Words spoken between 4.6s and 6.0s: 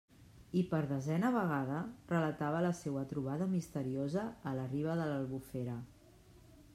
la riba de l'Albufera.